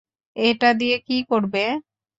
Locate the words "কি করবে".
1.07-1.63